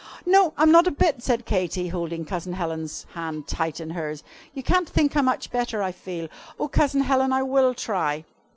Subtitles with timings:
[0.25, 4.63] "No, I'm not a bit," said Katy, holding Cousin Helen's hand tight in hers; "you
[4.63, 6.27] can't think how much better I feel.
[6.59, 8.25] Oh, Cousin Helen, I will try!"